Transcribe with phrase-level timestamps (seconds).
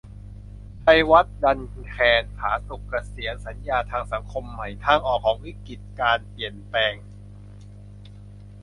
[0.83, 6.93] ชัยวัฒน์ ดันแคน ผาสุก เกษียร- สัญญาทางสังคมใหม่: ทางออกของวิกฤติการเปลี่ยนแปลง